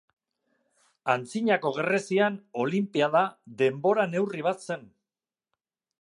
[1.15, 3.23] Antzinako Grezian, olinpiada,
[3.63, 4.93] denbora neurri bat zen.